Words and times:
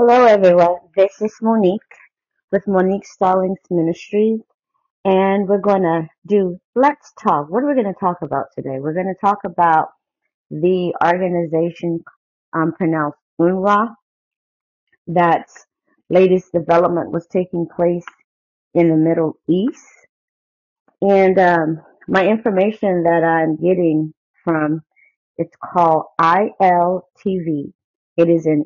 Hello, 0.00 0.26
everyone. 0.26 0.76
This 0.94 1.20
is 1.20 1.34
Monique 1.42 1.80
with 2.52 2.62
Monique 2.68 3.04
Stallings 3.04 3.58
Ministries, 3.68 4.38
and 5.04 5.48
we're 5.48 5.58
going 5.58 5.82
to 5.82 6.06
do 6.24 6.60
Let's 6.76 7.12
Talk. 7.20 7.50
What 7.50 7.64
are 7.64 7.66
we 7.66 7.74
going 7.74 7.92
to 7.92 7.98
talk 7.98 8.18
about 8.22 8.44
today? 8.54 8.78
We're 8.78 8.94
going 8.94 9.12
to 9.12 9.20
talk 9.20 9.38
about 9.44 9.88
the 10.52 10.94
organization 11.04 12.04
um, 12.52 12.74
pronounced 12.78 13.18
UNRWA. 13.40 13.88
That's 15.08 15.66
latest 16.08 16.52
development 16.52 17.10
was 17.10 17.26
taking 17.26 17.66
place 17.66 18.06
in 18.74 18.90
the 18.90 18.96
Middle 18.96 19.40
East. 19.50 19.82
And 21.00 21.36
um, 21.40 21.80
my 22.06 22.24
information 22.24 23.02
that 23.02 23.24
I'm 23.24 23.56
getting 23.56 24.14
from 24.44 24.82
it's 25.38 25.56
called 25.56 26.04
ILTV. 26.20 27.72
It 28.16 28.28
is 28.28 28.46
an 28.46 28.64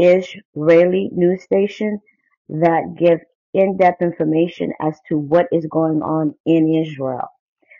Israeli 0.00 1.10
news 1.12 1.42
station 1.42 2.00
that 2.48 2.96
gives 2.98 3.22
in-depth 3.54 4.02
information 4.02 4.72
as 4.80 4.98
to 5.08 5.18
what 5.18 5.46
is 5.52 5.66
going 5.66 6.02
on 6.02 6.34
in 6.46 6.82
Israel. 6.84 7.28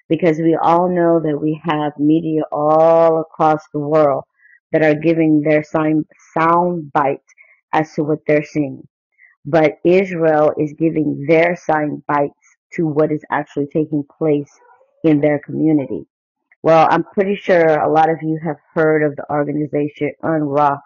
Because 0.08 0.38
we 0.38 0.58
all 0.60 0.88
know 0.88 1.20
that 1.20 1.38
we 1.40 1.60
have 1.64 1.92
media 1.98 2.42
all 2.52 3.20
across 3.20 3.62
the 3.72 3.78
world 3.78 4.24
that 4.72 4.82
are 4.82 4.94
giving 4.94 5.42
their 5.42 5.62
sign, 5.62 6.04
sound 6.36 6.92
bites 6.92 7.32
as 7.72 7.92
to 7.94 8.04
what 8.04 8.18
they're 8.26 8.44
seeing. 8.44 8.86
But 9.44 9.78
Israel 9.84 10.52
is 10.58 10.74
giving 10.78 11.26
their 11.28 11.56
sound 11.56 12.04
bites 12.06 12.34
to 12.74 12.86
what 12.86 13.12
is 13.12 13.24
actually 13.30 13.66
taking 13.66 14.04
place 14.18 14.50
in 15.04 15.20
their 15.20 15.38
community. 15.38 16.06
Well, 16.62 16.86
I'm 16.90 17.04
pretty 17.04 17.36
sure 17.36 17.78
a 17.80 17.90
lot 17.90 18.10
of 18.10 18.18
you 18.22 18.38
have 18.44 18.56
heard 18.74 19.02
of 19.02 19.16
the 19.16 19.24
organization 19.30 20.12
UNRWA, 20.22 20.78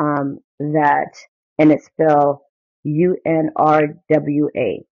um, 0.00 0.38
that, 0.58 1.14
and 1.58 1.72
it's 1.72 1.86
spelled 1.86 2.38
U-N-R-W-A. 2.84 4.84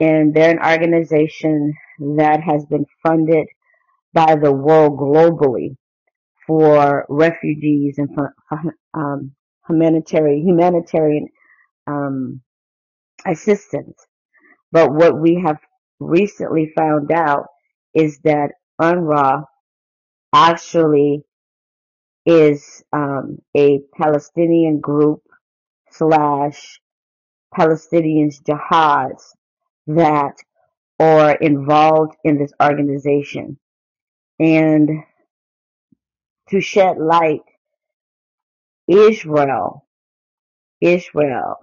And 0.00 0.34
they're 0.34 0.50
an 0.50 0.58
organization 0.58 1.74
that 2.16 2.42
has 2.42 2.66
been 2.66 2.86
funded 3.02 3.46
by 4.14 4.36
the 4.36 4.52
world 4.52 4.98
globally 4.98 5.76
for 6.46 7.04
refugees 7.08 7.96
and 7.98 8.08
for 8.14 8.34
um, 8.94 9.32
humanitarian 9.68 10.46
humanitarian 10.46 11.28
um, 11.86 12.40
assistance. 13.26 13.96
But 14.72 14.92
what 14.92 15.20
we 15.20 15.42
have 15.44 15.58
recently 15.98 16.72
found 16.76 17.12
out 17.12 17.46
is 17.94 18.18
that 18.24 18.52
UNRWA 18.80 19.44
actually 20.32 21.24
is 22.26 22.82
um, 22.92 23.38
a 23.56 23.80
Palestinian 23.96 24.80
group 24.80 25.22
slash 25.92 26.80
Palestinians 27.56 28.42
jihads 28.42 29.22
that 29.88 30.34
are 31.00 31.34
involved 31.36 32.16
in 32.24 32.38
this 32.38 32.52
organization. 32.62 33.58
And 34.40 34.90
to 36.50 36.60
shed 36.60 36.98
light, 36.98 37.42
Israel, 38.88 39.86
Israel, 40.82 41.56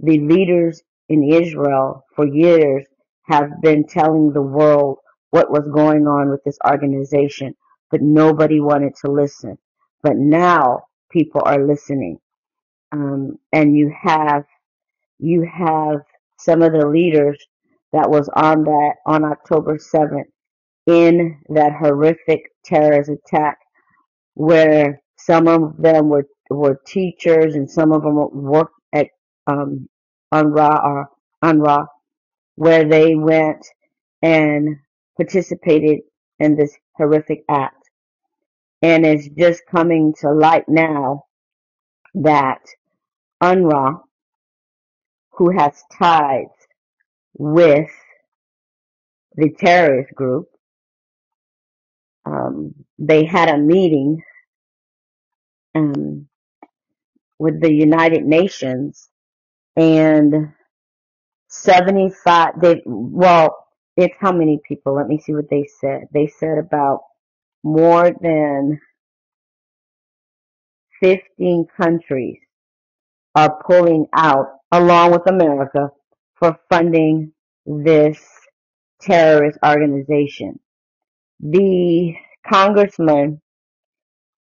the 0.00 0.20
leaders 0.20 0.82
in 1.10 1.24
Israel 1.24 2.04
for 2.16 2.26
years 2.26 2.86
have 3.28 3.62
been 3.62 3.86
telling 3.86 4.32
the 4.32 4.42
world 4.42 4.98
what 5.30 5.50
was 5.50 5.68
going 5.74 6.06
on 6.08 6.30
with 6.30 6.44
this 6.44 6.58
organization, 6.68 7.54
but 7.90 8.02
nobody 8.02 8.60
wanted 8.60 8.94
to 9.04 9.12
listen. 9.12 9.58
But 10.04 10.18
now 10.18 10.84
people 11.12 11.42
are 11.46 11.66
listening. 11.66 12.20
Um, 12.92 13.38
and 13.52 13.76
you 13.76 13.94
have, 14.02 14.44
you 15.18 15.48
have 15.52 16.00
some 16.38 16.62
of 16.62 16.72
the 16.72 16.86
leaders 16.88 17.38
that 17.92 18.10
was 18.10 18.28
on 18.36 18.64
that, 18.64 18.94
on 19.06 19.24
October 19.24 19.78
7th 19.78 20.24
in 20.86 21.38
that 21.50 21.72
horrific 21.74 22.42
terrorist 22.64 23.10
attack 23.10 23.58
where 24.34 25.02
some 25.18 25.48
of 25.48 25.76
them 25.78 26.08
were, 26.10 26.26
were 26.50 26.80
teachers 26.86 27.54
and 27.56 27.70
some 27.70 27.92
of 27.92 28.02
them 28.02 28.16
worked 28.32 28.74
at, 28.94 29.08
um, 29.48 29.88
UNRWA 30.34 30.84
or 30.84 31.08
UNRWA 31.44 31.86
where 32.56 32.84
they 32.88 33.14
went 33.14 33.66
and 34.22 34.76
participated 35.16 36.00
in 36.40 36.56
this 36.56 36.76
horrific 36.96 37.44
act. 37.50 37.83
And 38.84 39.06
it's 39.06 39.28
just 39.30 39.62
coming 39.70 40.14
to 40.22 40.32
light 40.32 40.66
now 40.68 41.26
that 42.14 42.60
UNRWA, 43.42 44.02
who 45.32 45.50
has 45.58 45.82
ties 45.98 46.48
with 47.38 47.90
the 49.36 49.50
terrorist 49.58 50.14
group, 50.14 50.48
um, 52.26 52.74
they 52.98 53.24
had 53.24 53.50
a 53.50 53.58
meeting 53.58 54.22
um, 55.74 56.28
with 57.38 57.60
the 57.62 57.72
United 57.72 58.24
Nations 58.24 59.08
and 59.76 60.52
75, 61.48 62.60
they, 62.60 62.82
well, 62.86 63.66
it's 63.96 64.16
how 64.20 64.32
many 64.32 64.60
people? 64.68 64.94
Let 64.96 65.08
me 65.08 65.20
see 65.20 65.34
what 65.34 65.50
they 65.50 65.68
said. 65.80 66.08
They 66.12 66.28
said 66.28 66.58
about 66.58 67.02
more 67.64 68.12
than 68.22 68.80
15 71.02 71.66
countries 71.80 72.38
are 73.34 73.62
pulling 73.66 74.06
out, 74.14 74.46
along 74.72 75.12
with 75.12 75.28
America, 75.28 75.90
for 76.36 76.58
funding 76.70 77.32
this 77.66 78.20
terrorist 79.00 79.58
organization. 79.64 80.60
The 81.40 82.14
congressman 82.46 83.40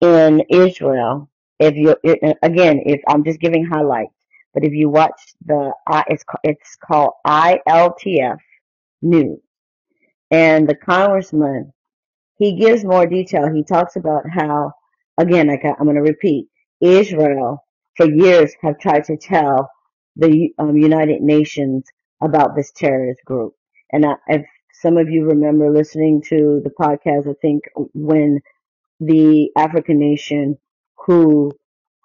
in 0.02 0.44
Israel, 0.50 1.30
if 1.60 1.76
you, 1.76 1.96
again, 2.44 2.82
if 2.86 3.02
I'm 3.10 3.24
just 3.24 3.40
giving 3.40 3.66
highlights, 3.66 4.14
but 4.54 4.64
if 4.64 4.74
you 4.74 4.90
watch 4.90 5.20
the, 5.46 5.74
it's, 6.08 6.24
it's 6.44 6.78
called 6.84 7.14
ILTV 7.26 8.38
News. 9.02 9.40
And 10.32 10.68
the 10.68 10.76
congressman, 10.76 11.74
he 12.38 12.56
gives 12.56 12.86
more 12.86 13.06
detail. 13.06 13.52
He 13.54 13.64
talks 13.64 13.96
about 13.96 14.24
how, 14.32 14.74
again, 15.18 15.48
like 15.48 15.64
I'm 15.66 15.86
going 15.86 15.96
to 15.96 16.02
repeat, 16.02 16.48
Israel 16.82 17.64
for 17.96 18.08
years 18.08 18.54
have 18.62 18.80
tried 18.80 19.06
to 19.06 19.18
tell 19.18 19.70
the 20.16 20.50
um, 20.60 20.78
United 20.78 21.22
Nations 21.22 21.86
about 22.22 22.56
this 22.56 22.72
terrorist 22.72 23.22
group. 23.26 23.54
And 23.92 24.06
I, 24.06 24.14
if 24.28 24.46
some 24.82 24.98
of 24.98 25.10
you 25.10 25.26
remember 25.26 25.72
listening 25.72 26.22
to 26.28 26.62
the 26.64 26.72
podcast, 26.80 27.28
I 27.28 27.34
think 27.42 27.64
when 27.94 28.40
the 29.00 29.50
African 29.58 30.00
nation 30.00 30.58
who 31.06 31.52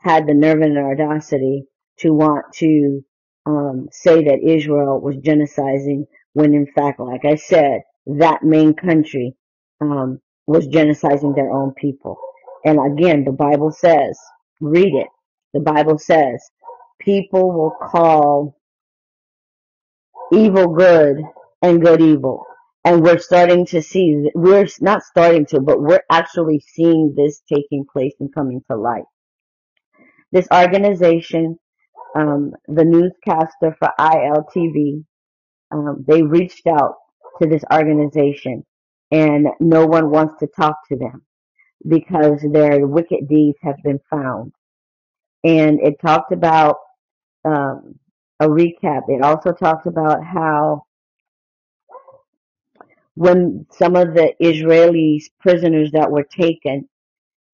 had 0.00 0.26
the 0.26 0.34
nerve 0.34 0.62
and 0.62 0.78
audacity 0.78 1.65
to 1.98 2.12
want 2.12 2.47
to 2.54 3.04
um, 3.47 3.88
say 3.92 4.25
that 4.25 4.42
Israel 4.42 5.00
was 5.00 5.16
genociding 5.16 6.06
when 6.32 6.54
in 6.54 6.66
fact, 6.66 7.01
like 7.01 7.24
I 7.24 7.34
said, 7.34 7.83
that 8.06 8.42
main 8.42 8.74
country 8.74 9.36
um, 9.80 10.21
was 10.53 10.69
genociding 10.69 11.34
their 11.34 11.51
own 11.51 11.72
people. 11.75 12.19
And 12.65 12.78
again, 12.93 13.25
the 13.25 13.33
Bible 13.33 13.72
says, 13.72 14.19
read 14.60 14.95
it. 14.95 15.09
The 15.54 15.60
Bible 15.60 15.99
says, 15.99 16.43
people 17.01 17.53
will 17.53 17.72
call 17.91 18.57
evil 20.33 20.69
good 20.69 21.19
and 21.63 21.83
good 21.83 22.01
evil. 22.01 22.45
And 22.84 23.03
we're 23.03 23.19
starting 23.19 23.66
to 23.66 23.83
see, 23.83 24.31
we're 24.34 24.66
not 24.81 25.03
starting 25.03 25.47
to, 25.47 25.60
but 25.60 25.81
we're 25.81 26.03
actually 26.10 26.63
seeing 26.75 27.15
this 27.16 27.43
taking 27.53 27.87
place 27.91 28.15
and 28.21 28.34
coming 28.34 28.63
to 28.71 28.77
light. 28.77 29.04
This 30.33 30.49
organization, 30.53 31.59
um, 32.16 32.53
the 32.66 32.84
newscaster 32.84 33.77
for 33.78 33.91
ILTV, 33.99 35.04
um, 35.71 36.04
they 36.07 36.22
reached 36.22 36.66
out 36.66 36.97
to 37.41 37.49
this 37.49 37.63
organization 37.72 38.65
and 39.12 39.48
no 39.60 39.86
one 39.86 40.10
wants 40.10 40.36
to 40.41 40.48
talk 40.48 40.76
to 40.91 40.97
them 40.98 41.22
because 41.88 42.41
their 42.53 42.86
wicked 42.86 43.28
deeds 43.28 43.59
have 43.62 43.76
been 43.84 44.00
found. 44.10 44.53
And 45.44 45.80
it 45.80 46.00
talked 46.00 46.32
about 46.32 46.76
um, 47.44 47.97
a 48.41 48.48
recap. 48.48 49.03
It 49.09 49.22
also 49.22 49.53
talked 49.53 49.86
about 49.86 50.24
how 50.24 50.84
when 53.16 53.66
some 53.72 53.97
of 53.97 54.14
the 54.14 54.34
Israeli 54.41 55.22
prisoners 55.41 55.92
that 55.92 56.10
were 56.10 56.24
taken, 56.24 56.88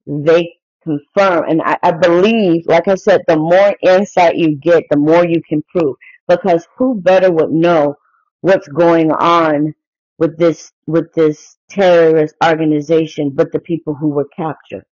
they 0.07 0.55
confirm, 0.83 1.45
and 1.49 1.61
I, 1.63 1.77
I 1.83 1.91
believe, 1.91 2.65
like 2.67 2.87
I 2.87 2.95
said, 2.95 3.21
the 3.27 3.37
more 3.37 3.75
insight 3.83 4.37
you 4.37 4.57
get, 4.57 4.85
the 4.91 4.97
more 4.97 5.25
you 5.25 5.41
can 5.47 5.63
prove. 5.75 5.97
Because 6.27 6.67
who 6.77 6.95
better 7.01 7.31
would 7.31 7.51
know 7.51 7.95
what's 8.41 8.67
going 8.69 9.11
on 9.11 9.75
with 10.19 10.37
this 10.37 10.71
with 10.87 11.13
this 11.15 11.57
terrorist 11.69 12.35
organization 12.45 13.31
but 13.35 13.51
the 13.53 13.59
people 13.61 13.95
who 13.95 14.09
were 14.09 14.29
captured. 14.37 14.85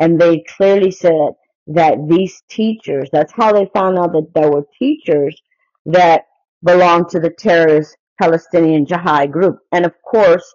And 0.00 0.20
they 0.20 0.44
clearly 0.56 0.92
said 0.92 1.32
that 1.68 1.98
these 2.08 2.42
teachers, 2.50 3.10
that's 3.12 3.32
how 3.34 3.52
they 3.52 3.70
found 3.74 3.98
out 3.98 4.12
that 4.12 4.32
there 4.34 4.50
were 4.50 4.66
teachers 4.78 5.40
that 5.86 6.24
belonged 6.64 7.10
to 7.10 7.20
the 7.20 7.30
terrorist 7.30 7.96
Palestinian 8.20 8.86
Jihad 8.86 9.32
group. 9.32 9.58
And 9.72 9.86
of 9.86 9.94
course, 10.02 10.54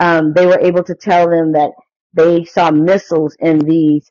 um, 0.00 0.32
they 0.34 0.46
were 0.46 0.60
able 0.60 0.84
to 0.84 0.96
tell 0.96 1.30
them 1.30 1.52
that 1.52 1.72
they 2.14 2.44
saw 2.44 2.72
missiles 2.72 3.36
in 3.40 3.60
these 3.60 4.10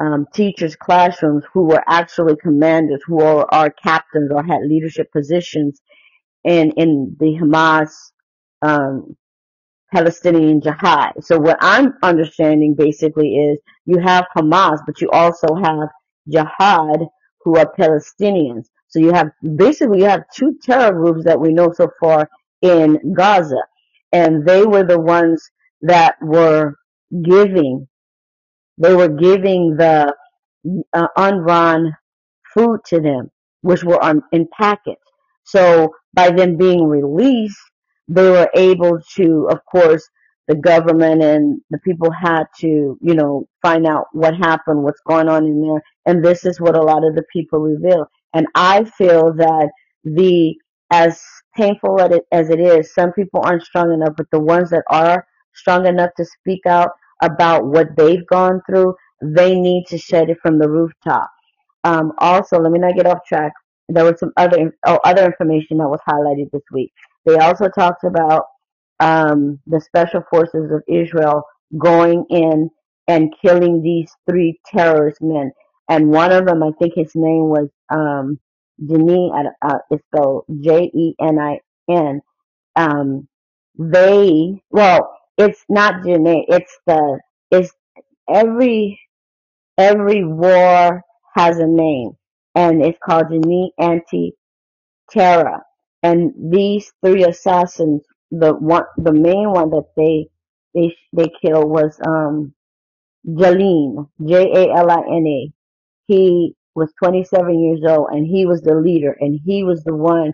um, 0.00 0.26
teachers' 0.34 0.76
classrooms 0.76 1.44
who 1.54 1.64
were 1.64 1.84
actually 1.88 2.36
commanders, 2.36 3.02
who 3.06 3.22
are, 3.22 3.46
are 3.52 3.70
captains 3.70 4.30
or 4.32 4.44
had 4.44 4.60
leadership 4.66 5.12
positions 5.12 5.80
in 6.44 6.72
in 6.76 7.16
the 7.20 7.38
Hamas 7.40 8.12
um, 8.64 9.16
Palestinian 9.92 10.60
Jihad. 10.60 11.12
So 11.22 11.38
what 11.38 11.58
I'm 11.60 11.94
understanding 12.02 12.74
basically 12.76 13.36
is 13.36 13.60
you 13.86 13.98
have 14.00 14.26
Hamas, 14.36 14.78
but 14.86 15.00
you 15.00 15.10
also 15.10 15.54
have 15.54 15.88
Jihad 16.28 17.00
who 17.42 17.56
are 17.58 17.72
Palestinians. 17.78 18.64
So 18.88 18.98
you 18.98 19.12
have 19.12 19.28
basically 19.56 19.98
you 20.00 20.06
have 20.06 20.24
two 20.34 20.56
terror 20.62 20.92
groups 20.92 21.24
that 21.24 21.40
we 21.40 21.52
know 21.52 21.72
so 21.72 21.88
far 22.00 22.28
in 22.62 23.14
Gaza. 23.14 23.62
And 24.12 24.46
they 24.46 24.64
were 24.64 24.84
the 24.84 25.00
ones 25.00 25.44
that 25.82 26.16
were 26.22 26.74
giving, 27.22 27.88
they 28.78 28.94
were 28.94 29.08
giving 29.08 29.76
the 29.76 30.14
uh, 30.92 31.08
UNRWA 31.18 31.92
food 32.54 32.80
to 32.86 33.00
them, 33.00 33.30
which 33.62 33.84
were 33.84 34.02
on, 34.02 34.22
in 34.32 34.48
packets. 34.58 35.02
So 35.44 35.90
by 36.14 36.30
them 36.30 36.56
being 36.56 36.86
released, 36.86 37.58
they 38.08 38.30
were 38.30 38.50
able 38.54 39.00
to, 39.16 39.48
of 39.50 39.60
course, 39.70 40.08
the 40.48 40.56
government 40.56 41.22
and 41.22 41.60
the 41.70 41.78
people 41.80 42.10
had 42.10 42.44
to, 42.60 42.98
you 43.00 43.14
know, 43.14 43.46
find 43.62 43.86
out 43.86 44.06
what 44.12 44.34
happened, 44.36 44.82
what's 44.82 45.00
going 45.06 45.28
on 45.28 45.46
in 45.46 45.62
there. 45.62 45.82
And 46.06 46.24
this 46.24 46.44
is 46.46 46.60
what 46.60 46.76
a 46.76 46.82
lot 46.82 47.04
of 47.04 47.14
the 47.16 47.24
people 47.32 47.60
reveal. 47.60 48.06
And 48.34 48.46
I 48.54 48.84
feel 48.84 49.32
that 49.34 49.70
the, 50.04 50.54
as 50.92 51.20
painful 51.56 52.00
as 52.32 52.50
it, 52.50 52.60
is, 52.60 52.94
some 52.94 53.12
people 53.12 53.42
aren't 53.44 53.64
strong 53.64 53.92
enough, 53.94 54.14
but 54.16 54.26
the 54.32 54.40
ones 54.40 54.70
that 54.70 54.84
are 54.90 55.26
strong 55.54 55.86
enough 55.86 56.10
to 56.18 56.24
speak 56.26 56.66
out 56.66 56.90
about 57.22 57.66
what 57.66 57.96
they've 57.96 58.26
gone 58.28 58.60
through, 58.68 58.94
they 59.22 59.54
need 59.58 59.86
to 59.88 59.98
shed 59.98 60.30
it 60.30 60.38
from 60.42 60.58
the 60.58 60.68
rooftop 60.68 61.22
um, 61.84 62.12
also, 62.20 62.60
let 62.60 62.72
me 62.72 62.80
not 62.80 62.96
get 62.96 63.06
off 63.08 63.26
track. 63.28 63.52
There 63.90 64.04
was 64.06 64.20
some 64.20 64.32
other 64.38 64.76
oh, 64.86 65.00
other 65.04 65.26
information 65.26 65.78
that 65.78 65.88
was 65.90 66.00
highlighted 66.08 66.52
this 66.52 66.62
week. 66.72 66.92
They 67.26 67.36
also 67.36 67.68
talked 67.68 68.04
about 68.04 68.44
um, 69.00 69.60
the 69.66 69.80
special 69.80 70.22
forces 70.30 70.70
of 70.72 70.82
Israel 70.88 71.42
going 71.78 72.24
in 72.30 72.70
and 73.08 73.34
killing 73.42 73.82
these 73.82 74.10
three 74.28 74.60
terrorist 74.66 75.18
men. 75.22 75.52
And 75.88 76.10
one 76.10 76.32
of 76.32 76.46
them, 76.46 76.62
I 76.62 76.70
think 76.78 76.94
his 76.96 77.12
name 77.14 77.48
was 77.50 77.68
um, 77.90 78.40
uh, 79.62 79.78
it's 79.90 80.04
spelled 80.06 80.44
J 80.60 80.90
E 80.94 81.14
N 81.20 81.38
I 81.38 81.60
N. 81.90 82.20
Um, 82.76 83.28
they, 83.78 84.62
well, 84.70 85.16
it's 85.38 85.64
not 85.68 86.02
Jenin, 86.04 86.44
it's 86.48 86.78
the, 86.86 87.20
it's 87.50 87.72
every 88.32 88.98
Every 89.78 90.24
war 90.24 91.02
has 91.34 91.58
a 91.58 91.66
name, 91.66 92.12
and 92.54 92.84
it's 92.84 92.98
called 93.04 93.26
Jenin 93.28 93.70
Anti-Terra. 94.94 95.62
And 96.04 96.34
these 96.52 96.92
three 97.04 97.24
assassins, 97.24 98.02
the 98.32 98.54
one, 98.54 98.84
the 98.98 99.14
main 99.14 99.50
one 99.52 99.70
that 99.72 99.88
they 99.96 100.28
they 100.74 100.96
they 101.14 101.32
killed 101.42 101.70
was 101.70 102.00
um 102.06 102.54
Jalin, 103.28 104.08
J 104.26 104.34
A 104.52 104.74
L 104.76 104.90
I 104.90 104.98
N 105.00 105.26
A. 105.28 105.52
He 106.08 106.54
was 106.76 106.92
27 107.02 107.60
years 107.62 107.80
old, 107.88 108.08
and 108.12 108.26
he 108.26 108.46
was 108.46 108.62
the 108.62 108.76
leader, 108.76 109.16
and 109.20 109.40
he 109.44 109.64
was 109.64 109.84
the 109.84 109.94
one 109.96 110.32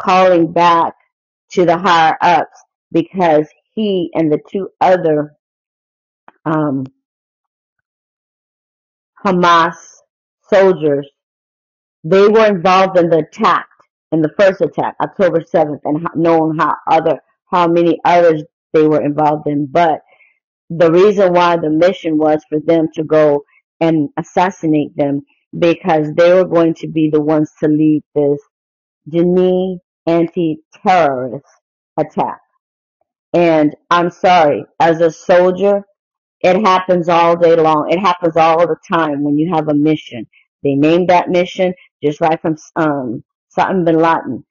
calling 0.00 0.52
back 0.52 0.94
to 1.52 1.66
the 1.66 1.78
higher 1.78 2.16
ups 2.22 2.60
because 2.92 3.46
he 3.74 4.10
and 4.14 4.32
the 4.32 4.40
two 4.50 4.70
other 4.80 5.34
um 6.46 6.86
Hamas 9.24 9.76
soldiers, 10.50 11.08
they 12.04 12.28
were 12.28 12.46
involved 12.48 12.98
in 12.98 13.10
the 13.10 13.18
attack, 13.20 13.67
in 14.12 14.22
the 14.22 14.30
first 14.38 14.60
attack, 14.60 14.96
October 15.02 15.40
7th, 15.40 15.80
and 15.84 16.06
knowing 16.14 16.58
how 16.58 16.74
other, 16.90 17.20
how 17.50 17.68
many 17.68 17.98
others 18.04 18.42
they 18.72 18.86
were 18.86 19.02
involved 19.04 19.46
in. 19.48 19.66
But 19.66 20.00
the 20.70 20.90
reason 20.90 21.32
why 21.32 21.56
the 21.56 21.70
mission 21.70 22.18
was 22.18 22.42
for 22.48 22.60
them 22.60 22.88
to 22.94 23.04
go 23.04 23.44
and 23.80 24.08
assassinate 24.18 24.96
them 24.96 25.22
because 25.58 26.08
they 26.16 26.32
were 26.32 26.44
going 26.46 26.74
to 26.74 26.88
be 26.88 27.10
the 27.10 27.20
ones 27.20 27.52
to 27.62 27.68
lead 27.68 28.02
this 28.14 28.40
Jenin 29.10 29.78
anti-terrorist 30.06 31.46
attack. 31.98 32.40
And 33.34 33.74
I'm 33.90 34.10
sorry, 34.10 34.64
as 34.80 35.00
a 35.00 35.10
soldier, 35.10 35.82
it 36.40 36.60
happens 36.66 37.08
all 37.08 37.36
day 37.36 37.56
long. 37.56 37.88
It 37.90 38.00
happens 38.00 38.36
all 38.36 38.66
the 38.66 38.76
time 38.92 39.24
when 39.24 39.38
you 39.38 39.52
have 39.54 39.68
a 39.68 39.74
mission. 39.74 40.26
They 40.64 40.74
name 40.74 41.06
that 41.06 41.28
mission 41.30 41.74
just 42.02 42.20
right 42.20 42.40
from 42.40 42.56
um, 42.76 43.24
Osama 43.58 43.84
bin 43.86 43.98
Laden. 43.98 44.44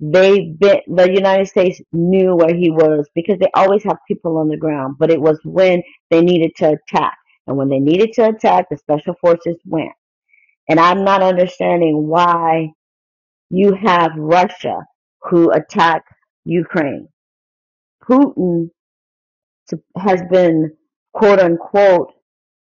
They 0.00 0.54
been, 0.58 0.80
the 0.88 1.10
United 1.12 1.48
States 1.48 1.80
knew 1.92 2.36
where 2.36 2.54
he 2.54 2.70
was 2.70 3.08
because 3.14 3.38
they 3.40 3.50
always 3.54 3.84
have 3.84 3.98
people 4.08 4.38
on 4.38 4.48
the 4.48 4.56
ground, 4.56 4.96
but 4.98 5.10
it 5.10 5.20
was 5.20 5.40
when 5.44 5.82
they 6.10 6.22
needed 6.22 6.52
to 6.58 6.70
attack. 6.78 7.18
And 7.46 7.56
when 7.56 7.68
they 7.68 7.80
needed 7.80 8.12
to 8.14 8.28
attack, 8.28 8.66
the 8.70 8.78
special 8.78 9.14
forces 9.20 9.56
went. 9.66 9.92
And 10.68 10.80
I'm 10.80 11.04
not 11.04 11.22
understanding 11.22 12.06
why 12.08 12.70
you 13.50 13.74
have 13.74 14.12
Russia 14.16 14.84
who 15.22 15.50
attack 15.52 16.04
Ukraine. 16.44 17.08
Putin 18.04 18.70
has 19.98 20.22
been 20.30 20.72
quote 21.14 21.40
unquote 21.40 22.12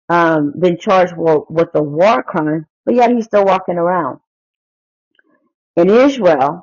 um, 0.08 0.54
been 0.58 0.78
charged 0.78 1.14
with, 1.16 1.44
with 1.50 1.68
a 1.74 1.82
war 1.82 2.22
crime, 2.22 2.66
but 2.84 2.94
yet 2.94 3.10
he's 3.10 3.26
still 3.26 3.44
walking 3.44 3.76
around. 3.76 4.20
In 5.76 5.90
Israel, 5.90 6.62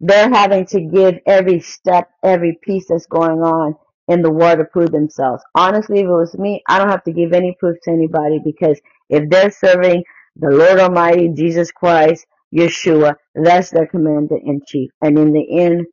they're 0.00 0.30
having 0.30 0.66
to 0.68 0.82
give 0.82 1.16
every 1.26 1.60
step, 1.60 2.10
every 2.24 2.58
piece 2.62 2.86
that's 2.88 3.06
going 3.08 3.40
on 3.42 3.76
in 4.08 4.22
the 4.22 4.30
war 4.30 4.56
to 4.56 4.64
prove 4.64 4.92
themselves. 4.92 5.42
Honestly, 5.56 6.00
if 6.00 6.06
it 6.06 6.10
was 6.10 6.38
me, 6.38 6.62
I 6.68 6.78
don't 6.78 6.90
have 6.90 7.04
to 7.04 7.12
give 7.12 7.34
any 7.34 7.56
proof 7.60 7.78
to 7.84 7.92
anybody 7.92 8.40
because 8.44 8.80
if 9.10 9.30
they're 9.30 9.50
serving 9.52 10.04
the 10.36 10.50
Lord 10.50 10.80
Almighty, 10.80 11.30
Jesus 11.30 11.72
Christ, 11.72 12.26
Yeshua, 12.54 13.16
that's 13.34 13.70
their 13.70 13.88
commander 13.88 14.38
in 14.44 14.62
chief. 14.66 14.90
And 15.02 15.18
in 15.18 15.32
the 15.34 15.60
end, 15.60 15.86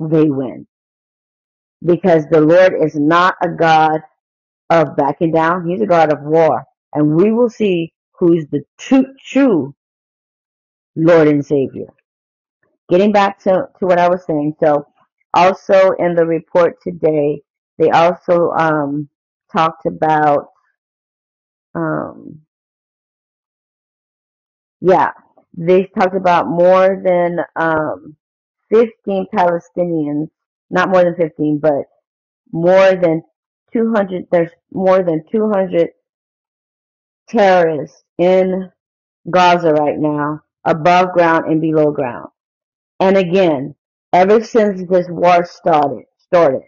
they 0.00 0.30
win. 0.30 0.66
Because 1.84 2.26
the 2.30 2.42
Lord 2.42 2.74
is 2.82 2.96
not 2.96 3.36
a 3.42 3.50
God 3.50 4.00
of 4.70 4.96
backing 4.96 5.32
down. 5.32 5.68
He's 5.68 5.82
a 5.82 5.86
God 5.86 6.12
of 6.12 6.22
war. 6.22 6.64
And 6.94 7.16
we 7.16 7.32
will 7.32 7.50
see 7.50 7.94
who's 8.20 8.46
the 8.52 8.62
true, 8.78 9.06
true 9.26 9.75
Lord 10.96 11.28
and 11.28 11.44
Savior. 11.44 11.86
Getting 12.90 13.12
back 13.12 13.38
to, 13.40 13.68
to 13.78 13.86
what 13.86 13.98
I 13.98 14.08
was 14.08 14.24
saying. 14.26 14.54
So 14.62 14.86
also 15.34 15.92
in 15.98 16.14
the 16.14 16.24
report 16.26 16.76
today, 16.82 17.42
they 17.78 17.90
also 17.90 18.50
um, 18.52 19.08
talked 19.52 19.86
about, 19.86 20.48
um, 21.74 22.40
yeah, 24.80 25.10
they 25.56 25.84
talked 25.98 26.16
about 26.16 26.48
more 26.48 27.00
than 27.04 27.38
um, 27.56 28.16
15 28.70 29.26
Palestinians, 29.34 30.28
not 30.70 30.90
more 30.90 31.04
than 31.04 31.16
15, 31.16 31.58
but 31.58 31.84
more 32.52 32.94
than 32.94 33.22
200, 33.72 34.26
there's 34.30 34.50
more 34.72 35.02
than 35.02 35.24
200 35.30 35.88
terrorists 37.28 38.04
in 38.18 38.70
Gaza 39.30 39.72
right 39.72 39.98
now, 39.98 40.42
above 40.66 41.12
ground 41.12 41.46
and 41.46 41.60
below 41.60 41.92
ground. 41.92 42.28
And 43.00 43.16
again, 43.16 43.74
ever 44.12 44.42
since 44.42 44.82
this 44.88 45.06
war 45.08 45.44
started, 45.46 46.04
started, 46.18 46.62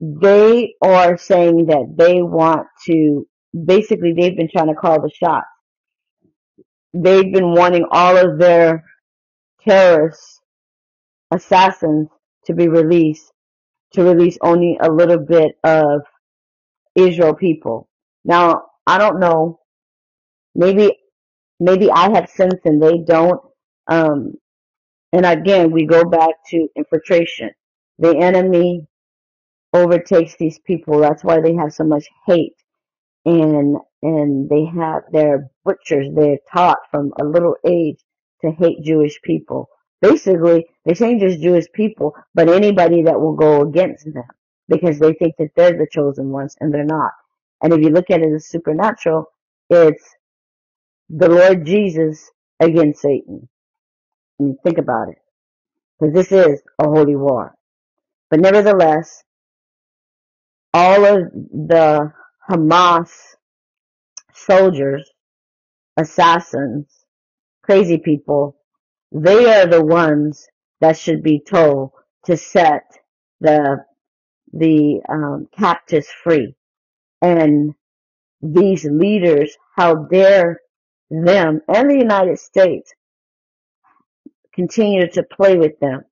they 0.00 0.74
are 0.82 1.16
saying 1.16 1.66
that 1.66 1.94
they 1.96 2.22
want 2.22 2.66
to, 2.86 3.26
basically 3.64 4.12
they've 4.16 4.36
been 4.36 4.50
trying 4.50 4.68
to 4.68 4.74
call 4.74 5.00
the 5.00 5.10
shots. 5.10 5.46
They've 6.94 7.32
been 7.32 7.52
wanting 7.52 7.86
all 7.90 8.16
of 8.16 8.38
their 8.38 8.84
terrorists, 9.66 10.40
assassins 11.30 12.08
to 12.46 12.54
be 12.54 12.68
released, 12.68 13.30
to 13.92 14.02
release 14.02 14.38
only 14.42 14.78
a 14.80 14.90
little 14.90 15.18
bit 15.18 15.52
of 15.64 16.02
Israel 16.94 17.34
people. 17.34 17.88
Now, 18.24 18.62
I 18.86 18.98
don't 18.98 19.20
know. 19.20 19.60
Maybe, 20.54 20.92
maybe 21.60 21.90
I 21.90 22.10
have 22.10 22.30
sense 22.30 22.60
and 22.64 22.82
they 22.82 22.98
don't. 22.98 23.40
Um, 23.88 24.34
and 25.12 25.24
again, 25.26 25.70
we 25.70 25.86
go 25.86 26.04
back 26.04 26.34
to 26.50 26.68
infiltration. 26.76 27.50
The 27.98 28.16
enemy 28.16 28.86
overtakes 29.72 30.36
these 30.38 30.58
people. 30.60 31.00
That's 31.00 31.24
why 31.24 31.40
they 31.40 31.54
have 31.54 31.72
so 31.72 31.84
much 31.84 32.06
hate. 32.26 32.56
And 33.24 33.76
and 34.02 34.48
they 34.48 34.64
have 34.66 35.02
their 35.12 35.50
butchers. 35.64 36.08
They're 36.14 36.38
taught 36.52 36.78
from 36.90 37.12
a 37.20 37.24
little 37.24 37.56
age 37.66 37.98
to 38.42 38.50
hate 38.52 38.82
Jewish 38.84 39.20
people. 39.22 39.68
Basically, 40.00 40.66
they're 40.84 40.94
saying 40.94 41.20
just 41.20 41.40
Jewish 41.42 41.66
people, 41.72 42.14
but 42.34 42.48
anybody 42.48 43.02
that 43.04 43.20
will 43.20 43.34
go 43.34 43.62
against 43.62 44.04
them 44.04 44.28
because 44.68 44.98
they 44.98 45.12
think 45.14 45.34
that 45.38 45.50
they're 45.56 45.76
the 45.76 45.88
chosen 45.90 46.30
ones 46.30 46.56
and 46.60 46.72
they're 46.72 46.84
not. 46.84 47.12
And 47.62 47.72
if 47.72 47.80
you 47.80 47.90
look 47.90 48.10
at 48.10 48.20
it 48.20 48.32
as 48.32 48.48
supernatural, 48.48 49.26
it's 49.70 50.15
the 51.08 51.28
Lord 51.28 51.66
Jesus 51.66 52.30
against 52.60 53.02
Satan. 53.02 53.48
I 54.40 54.42
mean, 54.42 54.58
think 54.64 54.78
about 54.78 55.08
it. 55.08 55.18
Because 55.98 56.14
this 56.14 56.32
is 56.32 56.62
a 56.78 56.84
holy 56.88 57.16
war. 57.16 57.54
But 58.30 58.40
nevertheless, 58.40 59.22
all 60.74 61.04
of 61.04 61.32
the 61.32 62.12
Hamas 62.50 63.10
soldiers, 64.34 65.10
assassins, 65.96 66.86
crazy 67.62 67.98
people, 67.98 68.56
they 69.12 69.60
are 69.60 69.66
the 69.66 69.84
ones 69.84 70.46
that 70.80 70.98
should 70.98 71.22
be 71.22 71.40
told 71.40 71.92
to 72.26 72.36
set 72.36 72.82
the 73.40 73.84
the 74.52 75.00
um, 75.08 75.48
captives 75.56 76.08
free. 76.22 76.54
And 77.22 77.74
these 78.42 78.84
leaders, 78.84 79.56
how 79.76 79.94
dare 79.94 80.60
them 81.10 81.60
and 81.68 81.90
the 81.90 81.98
United 81.98 82.38
States 82.38 82.92
continue 84.54 85.08
to 85.10 85.22
play 85.22 85.56
with 85.56 85.78
them, 85.80 86.02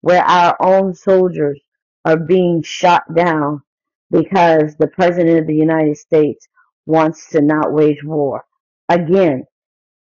where 0.00 0.22
our 0.22 0.56
own 0.60 0.94
soldiers 0.94 1.60
are 2.04 2.16
being 2.18 2.62
shot 2.62 3.02
down 3.14 3.62
because 4.10 4.74
the 4.76 4.88
President 4.88 5.38
of 5.40 5.46
the 5.46 5.54
United 5.54 5.96
States 5.96 6.48
wants 6.86 7.28
to 7.30 7.40
not 7.40 7.72
wage 7.72 8.02
war. 8.02 8.44
Again, 8.88 9.44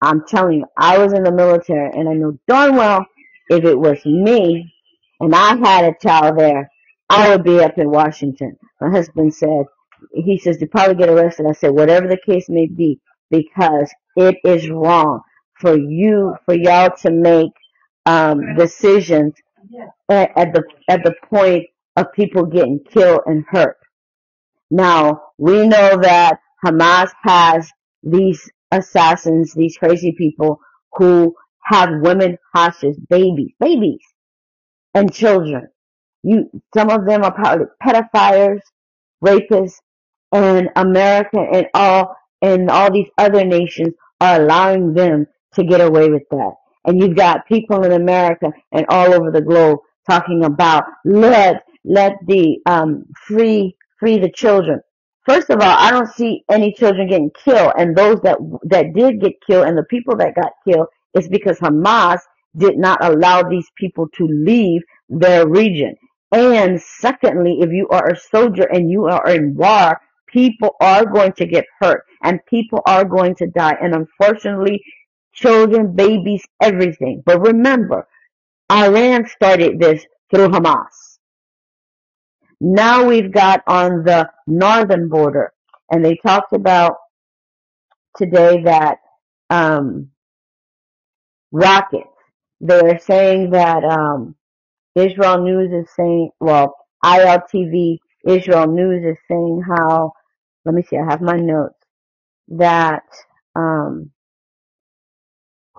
I'm 0.01 0.25
telling 0.27 0.59
you, 0.59 0.65
I 0.77 0.99
was 0.99 1.13
in 1.13 1.23
the 1.23 1.31
military 1.31 1.91
and 1.93 2.07
I 2.09 2.13
know 2.13 2.37
darn 2.47 2.75
well 2.75 3.05
if 3.49 3.63
it 3.63 3.79
was 3.79 4.05
me 4.05 4.73
and 5.19 5.33
I 5.33 5.55
had 5.57 5.85
a 5.85 5.95
child 6.01 6.37
there, 6.37 6.69
I 7.09 7.29
would 7.29 7.43
be 7.43 7.59
up 7.59 7.77
in 7.77 7.89
Washington. 7.89 8.57
My 8.81 8.91
husband 8.91 9.33
said, 9.33 9.65
he 10.13 10.37
says, 10.37 10.59
you 10.61 10.67
probably 10.67 10.95
get 10.95 11.09
arrested. 11.09 11.45
I 11.47 11.53
said, 11.53 11.71
whatever 11.71 12.07
the 12.07 12.19
case 12.25 12.47
may 12.49 12.67
be, 12.67 12.99
because 13.29 13.91
it 14.15 14.37
is 14.45 14.69
wrong 14.69 15.21
for 15.59 15.77
you, 15.77 16.35
for 16.45 16.55
y'all 16.55 16.91
to 17.01 17.11
make 17.11 17.51
um, 18.05 18.55
decisions 18.57 19.33
at, 20.09 20.31
at 20.37 20.53
the 20.53 20.63
at 20.89 21.03
the 21.03 21.13
point 21.29 21.65
of 21.95 22.11
people 22.13 22.45
getting 22.45 22.79
killed 22.91 23.21
and 23.25 23.45
hurt. 23.49 23.77
Now 24.71 25.21
we 25.37 25.67
know 25.67 25.97
that 26.01 26.39
Hamas 26.65 27.11
has 27.23 27.69
these 28.03 28.49
assassins, 28.71 29.53
these 29.53 29.77
crazy 29.77 30.13
people 30.17 30.59
who 30.93 31.35
have 31.63 31.89
women 32.01 32.37
hostages, 32.53 32.99
babies, 33.09 33.51
babies, 33.59 34.01
and 34.93 35.13
children. 35.13 35.67
You, 36.23 36.49
some 36.75 36.89
of 36.89 37.05
them 37.05 37.23
are 37.23 37.33
probably 37.33 37.67
pedophiles, 37.83 38.61
rapists, 39.23 39.75
and 40.31 40.69
America 40.75 41.39
and 41.39 41.67
all 41.73 42.15
and 42.41 42.69
all 42.71 42.91
these 42.91 43.09
other 43.17 43.45
nations 43.45 43.95
are 44.21 44.41
allowing 44.41 44.93
them 44.93 45.27
to 45.55 45.63
get 45.63 45.81
away 45.81 46.09
with 46.09 46.23
that. 46.31 46.53
And 46.85 47.01
you've 47.01 47.17
got 47.17 47.47
people 47.47 47.83
in 47.83 47.93
America 47.93 48.51
and 48.71 48.85
all 48.89 49.13
over 49.13 49.31
the 49.31 49.41
globe 49.41 49.79
talking 50.09 50.45
about 50.45 50.85
let 51.05 51.63
let 51.85 52.13
the 52.27 52.59
um 52.67 53.05
free 53.27 53.75
free 53.99 54.19
the 54.19 54.31
children. 54.31 54.81
First 55.27 55.49
of 55.51 55.61
all, 55.61 55.77
I 55.77 55.91
don't 55.91 56.11
see 56.13 56.43
any 56.49 56.73
children 56.73 57.09
getting 57.09 57.31
killed, 57.45 57.73
and 57.77 57.95
those 57.97 58.21
that 58.23 58.39
that 58.65 58.93
did 58.95 59.21
get 59.21 59.33
killed 59.47 59.67
and 59.67 59.77
the 59.77 59.85
people 59.85 60.17
that 60.17 60.35
got 60.35 60.53
killed 60.67 60.87
is 61.15 61.27
because 61.29 61.59
Hamas 61.59 62.19
did 62.57 62.77
not 62.77 63.03
allow 63.03 63.43
these 63.43 63.67
people 63.77 64.07
to 64.17 64.27
leave 64.27 64.81
their 65.09 65.47
region. 65.47 65.95
And 66.31 66.81
secondly, 66.81 67.59
if 67.61 67.71
you 67.71 67.87
are 67.89 68.09
a 68.09 68.17
soldier 68.17 68.63
and 68.65 68.89
you 68.91 69.05
are 69.05 69.27
in 69.29 69.55
war, 69.55 69.99
people 70.27 70.75
are 70.81 71.05
going 71.05 71.33
to 71.33 71.45
get 71.47 71.65
hurt 71.81 72.03
and 72.25 72.45
people 72.47 72.81
are 72.87 73.05
going 73.05 73.35
to 73.37 73.47
die. 73.47 73.77
And 73.81 73.95
unfortunately, 73.95 74.83
children, 75.35 75.95
babies, 75.95 76.43
everything. 76.61 77.23
But 77.25 77.41
remember, 77.41 78.07
Iran 78.71 79.27
started 79.27 79.79
this 79.79 80.05
through 80.33 80.49
Hamas. 80.49 81.19
Now 82.61 83.05
we've 83.05 83.31
got 83.33 83.61
on 83.67 84.03
the 84.05 84.29
northern 84.47 85.09
border, 85.09 85.53
and 85.91 86.05
they 86.05 86.17
talked 86.17 86.53
about 86.53 86.97
today 88.17 88.63
that 88.63 88.99
um, 89.49 90.09
rockets. 91.53 92.07
They're 92.61 92.99
saying 92.99 93.51
that 93.51 93.83
um, 93.85 94.35
Israel 94.95 95.43
News 95.43 95.71
is 95.73 95.89
saying, 95.95 96.31
well, 96.39 96.75
ILTV 97.05 97.97
Israel 98.27 98.67
News 98.67 99.03
is 99.05 99.17
saying 99.29 99.63
how, 99.67 100.13
let 100.65 100.75
me 100.75 100.83
see, 100.83 100.97
I 100.97 101.05
have 101.09 101.21
my 101.21 101.37
notes, 101.37 101.75
that 102.49 103.03
um, 103.55 104.11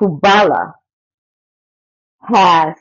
Hezbollah 0.01 0.73
has 2.23 2.75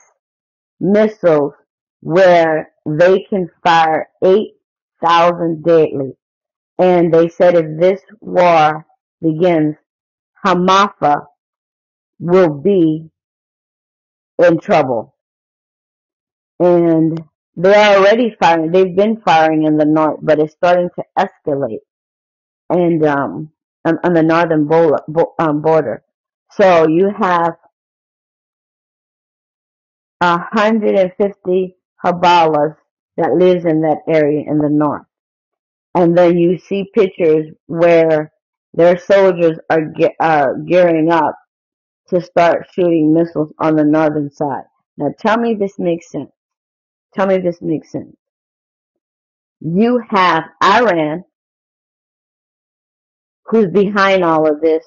missiles 0.80 1.54
where 2.02 2.72
they 2.86 3.26
can 3.30 3.50
fire 3.64 4.10
8,000 4.24 5.64
daily. 5.64 6.14
And 6.80 7.14
they 7.14 7.30
said 7.30 7.56
if 7.56 7.80
this 7.80 8.02
war 8.22 8.86
begins, 9.22 9.76
Hamafa 10.46 11.26
will 12.20 12.50
be 12.54 13.10
in 14.40 14.60
trouble. 14.60 15.16
And 16.60 17.22
they're 17.56 17.98
already 17.98 18.36
firing. 18.40 18.72
They've 18.72 18.96
been 18.96 19.22
firing 19.22 19.64
in 19.66 19.78
the 19.78 19.86
north, 19.86 20.20
but 20.22 20.40
it's 20.40 20.54
starting 20.54 20.90
to 20.98 21.04
escalate. 21.18 21.80
And 22.70 23.06
um, 23.06 23.52
on, 23.86 24.00
on 24.04 24.14
the 24.14 24.24
northern 24.24 24.68
um, 25.40 25.62
border. 25.62 26.04
So 26.52 26.88
you 26.88 27.12
have 27.18 27.54
150 30.22 31.76
Hezbollahs 32.04 32.76
that 33.18 33.34
lives 33.36 33.66
in 33.66 33.82
that 33.82 34.00
area 34.10 34.44
in 34.48 34.58
the 34.60 34.70
north. 34.70 35.04
And 35.96 36.18
then 36.18 36.38
you 36.38 36.58
see 36.58 36.90
pictures 36.94 37.48
where 37.68 38.32
their 38.74 38.98
soldiers 38.98 39.58
are 39.70 39.92
ge- 39.98 40.68
gearing 40.68 41.12
up 41.12 41.36
to 42.10 42.22
start 42.22 42.68
shooting 42.74 43.14
missiles 43.14 43.54
on 43.60 43.76
the 43.76 43.84
northern 43.84 44.32
side. 44.32 44.66
Now 44.98 45.10
tell 45.20 45.38
me 45.38 45.56
this 45.56 45.80
makes 45.80 46.12
sense. 46.12 46.32
Tell 47.16 47.28
me 47.28 47.38
this 47.40 47.62
makes 47.62 47.92
sense. 47.92 48.16
You 49.62 50.02
have 50.10 50.46
Iran, 50.64 51.24
who's 53.48 53.68
behind 53.72 54.24
all 54.24 54.48
of 54.50 54.62
this 54.62 54.86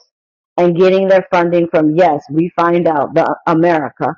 and 0.56 0.76
getting 0.76 1.08
their 1.08 1.26
funding 1.30 1.68
from, 1.70 1.96
yes, 1.96 2.22
we 2.30 2.50
find 2.56 2.88
out, 2.88 3.14
the 3.14 3.36
America. 3.46 4.16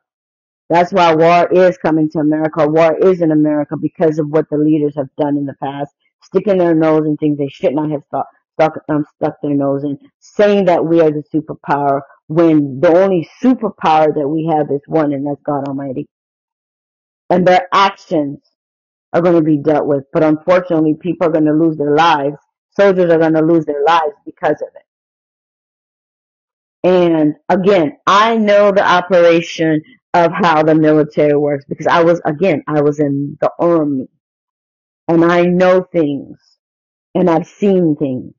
That's 0.69 0.93
why 0.93 1.15
war 1.15 1.49
is 1.53 1.79
coming 1.79 2.11
to 2.13 2.19
America. 2.21 2.67
War 2.69 2.97
is 2.99 3.23
in 3.23 3.31
America 3.33 3.77
because 3.81 4.19
of 4.19 4.29
what 4.29 4.47
the 4.51 4.59
leaders 4.59 4.95
have 4.97 5.09
done 5.19 5.37
in 5.37 5.47
the 5.47 5.55
past, 5.63 5.93
sticking 6.23 6.59
their 6.59 6.75
nose 6.75 7.07
in 7.07 7.17
things 7.19 7.39
they 7.39 7.49
should 7.49 7.75
not 7.75 7.91
have 7.91 8.03
stuck, 8.09 8.27
stuck, 8.55 8.73
um, 8.89 9.05
stuck 9.17 9.35
their 9.43 9.55
nose 9.55 9.85
in, 9.85 9.99
saying 10.21 10.67
that 10.67 10.85
we 10.85 11.01
are 11.01 11.11
the 11.11 11.23
superpower 11.35 12.01
when 12.29 12.81
the 12.81 12.89
only 12.97 13.29
superpower 13.43 14.13
that 14.15 14.29
we 14.29 14.47
have 14.53 14.71
is 14.73 14.83
one, 14.87 15.13
and 15.13 15.27
that's 15.27 15.43
God 15.45 15.69
Almighty. 15.69 16.09
And 17.31 17.47
their 17.47 17.69
actions 17.75 18.41
are 19.13 19.23
going 19.23 19.37
to 19.37 19.43
be 19.43 19.59
dealt 19.59 19.87
with. 19.87 20.05
But 20.13 20.25
unfortunately, 20.25 20.97
people 21.01 21.29
are 21.29 21.33
going 21.33 21.47
to 21.47 21.53
lose 21.55 21.77
their 21.79 21.97
lives. 21.97 22.37
Soldiers 22.73 23.13
are 23.13 23.19
going 23.19 23.35
to 23.35 23.43
lose 23.43 23.67
their 23.67 23.85
lives 23.85 24.15
because 24.27 24.63
of 24.63 24.69
it. 24.75 24.87
And 26.89 27.35
again, 27.49 27.99
I 28.07 28.37
know 28.37 28.73
the 28.73 28.85
operation 28.87 29.83
of 30.15 30.33
how 30.33 30.63
the 30.63 30.75
military 30.75 31.37
works 31.37 31.65
because 31.69 31.87
I 31.87 32.03
was, 32.05 32.21
again, 32.25 32.63
I 32.69 32.81
was 32.83 33.01
in 33.01 33.39
the 33.41 33.51
army 33.59 34.09
and 35.09 35.25
I 35.25 35.43
know 35.43 35.83
things 35.93 36.39
and 37.15 37.31
I've 37.31 37.47
seen 37.47 37.97
things 37.97 38.35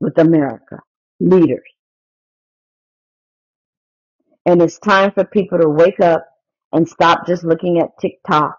with 0.00 0.18
America 0.18 0.80
leaders. 1.20 1.62
And 4.46 4.62
it's 4.62 4.78
time 4.78 5.12
for 5.12 5.24
people 5.24 5.58
to 5.58 5.68
wake 5.68 6.00
up 6.00 6.26
and 6.72 6.88
stop 6.88 7.26
just 7.26 7.44
looking 7.44 7.78
at 7.80 7.98
TikTok 8.00 8.58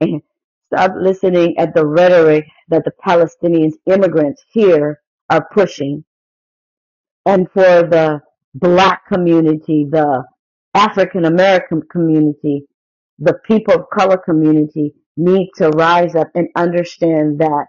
and 0.00 0.22
stop 0.72 0.92
listening 1.00 1.56
at 1.58 1.74
the 1.74 1.86
rhetoric 1.86 2.46
that 2.68 2.84
the 2.84 2.92
Palestinians 3.06 3.74
immigrants 3.86 4.42
here 4.52 5.00
are 5.30 5.48
pushing 5.52 6.04
and 7.26 7.50
for 7.52 7.82
the 7.84 8.20
black 8.54 9.06
community, 9.06 9.86
the 9.90 10.24
African 10.74 11.24
American 11.24 11.82
community, 11.90 12.64
the 13.18 13.34
people 13.46 13.74
of 13.74 13.90
color 13.96 14.16
community 14.18 14.94
need 15.16 15.50
to 15.56 15.68
rise 15.70 16.14
up 16.14 16.28
and 16.34 16.48
understand 16.56 17.38
that 17.40 17.66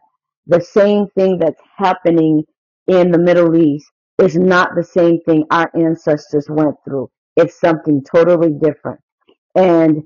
the 0.47 0.61
same 0.61 1.07
thing 1.15 1.37
that's 1.39 1.61
happening 1.77 2.43
in 2.87 3.11
the 3.11 3.19
Middle 3.19 3.55
East 3.55 3.85
is 4.21 4.35
not 4.35 4.69
the 4.75 4.83
same 4.83 5.19
thing 5.25 5.45
our 5.51 5.69
ancestors 5.75 6.47
went 6.49 6.75
through. 6.85 7.09
It's 7.35 7.59
something 7.59 8.03
totally 8.03 8.51
different. 8.61 8.99
And 9.55 10.03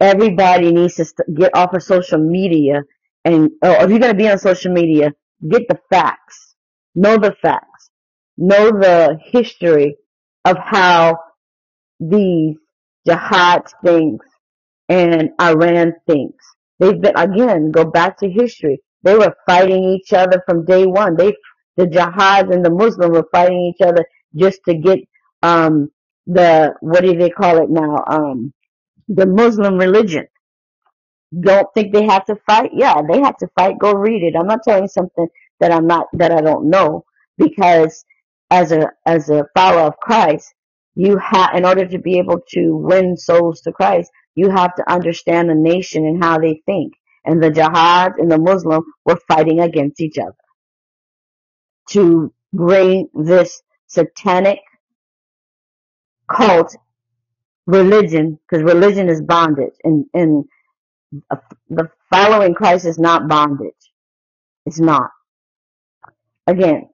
everybody 0.00 0.72
needs 0.72 0.96
to 0.96 1.04
st- 1.06 1.36
get 1.38 1.56
off 1.56 1.74
of 1.74 1.82
social 1.82 2.18
media 2.18 2.82
and 3.24 3.50
or 3.62 3.72
if 3.84 3.90
you're 3.90 4.00
going 4.00 4.12
to 4.12 4.14
be 4.14 4.28
on 4.30 4.38
social 4.38 4.72
media, 4.72 5.12
get 5.50 5.68
the 5.68 5.78
facts. 5.90 6.54
Know 6.94 7.18
the 7.18 7.34
facts. 7.42 7.90
Know 8.38 8.70
the 8.72 9.18
history 9.32 9.96
of 10.44 10.56
how 10.58 11.18
these 12.00 12.56
jihad 13.06 13.64
things 13.84 14.20
and 14.88 15.30
Iran 15.40 15.94
thinks. 16.06 16.44
They've 16.78 17.00
been 17.00 17.16
again 17.18 17.70
go 17.70 17.84
back 17.84 18.18
to 18.18 18.30
history. 18.30 18.80
They 19.02 19.16
were 19.16 19.34
fighting 19.46 19.84
each 19.84 20.12
other 20.12 20.42
from 20.46 20.64
day 20.64 20.86
one. 20.86 21.16
They 21.16 21.34
the 21.76 21.86
jihads 21.86 22.54
and 22.54 22.64
the 22.64 22.70
Muslims 22.70 23.12
were 23.12 23.28
fighting 23.32 23.72
each 23.74 23.86
other 23.86 24.04
just 24.34 24.60
to 24.68 24.74
get 24.76 25.00
um 25.42 25.90
the 26.26 26.74
what 26.80 27.02
do 27.02 27.16
they 27.16 27.30
call 27.30 27.58
it 27.62 27.70
now 27.70 27.96
um 28.08 28.52
the 29.08 29.26
Muslim 29.26 29.78
religion 29.78 30.26
don't 31.38 31.68
think 31.74 31.92
they 31.92 32.04
have 32.06 32.24
to 32.26 32.36
fight? 32.46 32.70
Yeah, 32.74 33.02
they 33.10 33.20
have 33.20 33.36
to 33.38 33.48
fight. 33.58 33.78
Go 33.78 33.94
read 33.94 34.22
it. 34.22 34.36
I'm 34.38 34.46
not 34.46 34.62
telling 34.64 34.84
you 34.84 34.88
something 34.88 35.28
that 35.60 35.72
I'm 35.72 35.86
not 35.86 36.06
that 36.14 36.32
I 36.32 36.40
don't 36.40 36.70
know 36.70 37.04
because 37.38 38.04
as 38.50 38.72
a 38.72 38.90
as 39.06 39.30
a 39.30 39.46
follower 39.56 39.82
of 39.88 39.98
Christ, 39.98 40.54
you 40.94 41.18
have 41.18 41.54
in 41.54 41.64
order 41.66 41.86
to 41.86 41.98
be 41.98 42.18
able 42.18 42.40
to 42.50 42.76
win 42.76 43.16
souls 43.16 43.60
to 43.62 43.72
Christ, 43.72 44.10
you 44.34 44.50
have 44.50 44.74
to 44.76 44.90
understand 44.90 45.50
the 45.50 45.54
nation 45.54 46.06
and 46.06 46.22
how 46.22 46.38
they 46.38 46.62
think. 46.66 46.94
And 47.24 47.42
the 47.42 47.50
jihad 47.50 48.14
and 48.18 48.30
the 48.30 48.38
Muslim 48.38 48.84
were 49.04 49.18
fighting 49.28 49.60
against 49.60 50.00
each 50.00 50.18
other 50.18 50.36
to 51.90 52.32
bring 52.52 53.08
this 53.14 53.62
satanic 53.88 54.60
cult 56.30 56.76
religion, 57.66 58.38
because 58.48 58.64
religion 58.64 59.08
is 59.08 59.22
bondage, 59.22 59.74
and 59.84 60.06
and 60.14 60.44
the 61.70 61.88
following 62.12 62.54
Christ 62.54 62.86
is 62.86 62.98
not 62.98 63.28
bondage. 63.28 63.74
It's 64.66 64.80
not. 64.80 65.10
Again, 66.46 66.88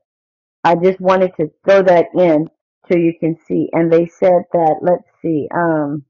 I 0.65 0.75
just 0.77 1.01
wanted 1.01 1.33
to 1.39 1.51
throw 1.65 1.83
that 1.83 2.07
in 2.15 2.49
so 2.91 2.97
you 2.99 3.15
can 3.19 3.37
see. 3.47 3.69
And 3.73 3.93
they 3.93 4.07
said 4.07 4.43
that, 4.53 4.77
let's 4.83 5.09
see, 5.23 5.49
um, 5.55 6.05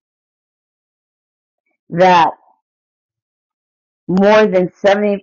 that 1.91 2.33
more 4.09 4.47
than 4.47 4.71
75% 4.85 5.23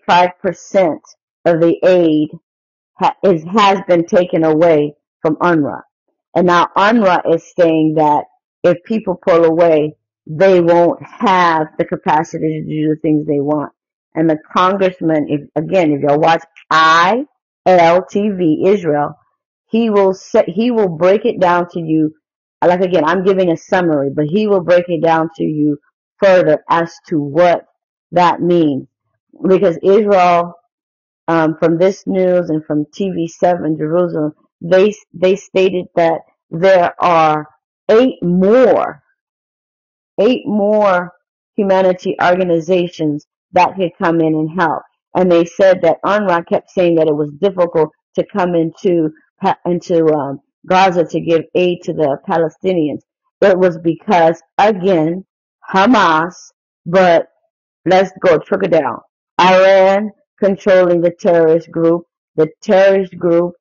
of 1.45 1.61
the 1.61 1.77
aid 1.85 2.29
ha- 2.99 3.15
is, 3.23 3.43
has 3.45 3.81
been 3.87 4.05
taken 4.05 4.43
away 4.43 4.95
from 5.21 5.37
UNRWA. 5.37 5.81
And 6.35 6.47
now 6.47 6.69
UNRWA 6.77 7.35
is 7.35 7.45
saying 7.57 7.95
that 7.97 8.25
if 8.63 8.83
people 8.83 9.15
pull 9.15 9.45
away, 9.45 9.95
they 10.27 10.61
won't 10.61 11.01
have 11.03 11.67
the 11.77 11.85
capacity 11.85 12.61
to 12.61 12.67
do 12.67 12.89
the 12.89 12.99
things 13.01 13.25
they 13.25 13.39
want. 13.39 13.71
And 14.15 14.29
the 14.29 14.37
congressman, 14.53 15.27
if 15.29 15.41
again, 15.55 15.91
if 15.91 16.01
y'all 16.01 16.19
watch 16.19 16.43
ILTV 16.71 18.67
Israel, 18.67 19.15
he 19.69 19.89
will 19.89 20.13
set, 20.13 20.49
he 20.49 20.71
will 20.71 20.89
break 20.89 21.25
it 21.25 21.39
down 21.39 21.69
to 21.71 21.79
you. 21.79 22.13
Like 22.61 22.81
again, 22.81 23.05
I'm 23.05 23.23
giving 23.23 23.49
a 23.51 23.57
summary, 23.57 24.09
but 24.13 24.25
he 24.25 24.47
will 24.47 24.61
break 24.61 24.85
it 24.87 25.01
down 25.01 25.29
to 25.37 25.43
you 25.43 25.77
further 26.21 26.63
as 26.69 26.93
to 27.07 27.19
what 27.21 27.65
that 28.11 28.41
means. 28.41 28.87
Because 29.47 29.77
Israel, 29.81 30.53
um, 31.27 31.55
from 31.59 31.77
this 31.77 32.05
news 32.05 32.49
and 32.49 32.65
from 32.65 32.85
TV7 32.85 33.77
Jerusalem, 33.77 34.33
they 34.61 34.93
they 35.13 35.35
stated 35.35 35.85
that 35.95 36.21
there 36.51 36.93
are 37.01 37.47
eight 37.89 38.21
more 38.23 39.01
eight 40.21 40.43
more 40.45 41.11
humanity 41.57 42.15
organizations 42.23 43.27
that 43.53 43.75
could 43.77 43.91
come 44.01 44.21
in 44.21 44.35
and 44.35 44.59
help. 44.59 44.83
And 45.15 45.31
they 45.31 45.45
said 45.45 45.81
that 45.83 45.99
UNRWA 46.05 46.47
kept 46.47 46.71
saying 46.71 46.95
that 46.95 47.07
it 47.07 47.15
was 47.15 47.31
difficult 47.41 47.91
to 48.15 48.25
come 48.33 48.55
into 48.55 49.11
into 49.65 50.07
um, 50.13 50.39
Gaza 50.67 51.05
to 51.05 51.21
give 51.21 51.43
aid 51.55 51.79
to 51.83 51.93
the 51.93 52.17
Palestinians. 52.29 53.01
It 53.41 53.57
was 53.57 53.79
because 53.79 54.41
again 54.57 55.25
Hamas, 55.73 56.35
but 56.85 57.27
let's 57.85 58.11
go 58.21 58.39
trickle 58.39 58.69
down. 58.69 58.99
Iran 59.39 60.11
controlling 60.39 61.01
the 61.01 61.13
terrorist 61.19 61.71
group. 61.71 62.03
The 62.35 62.49
terrorist 62.61 63.17
group 63.17 63.53